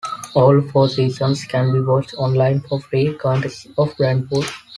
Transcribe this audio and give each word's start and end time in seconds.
All 0.33 0.59
four 0.61 0.89
seasons 0.89 1.43
can 1.45 1.71
be 1.73 1.79
watched 1.79 2.15
online 2.15 2.61
for 2.61 2.79
free, 2.79 3.13
courtesy 3.13 3.71
of 3.77 3.95
Brainpool. 3.97 4.45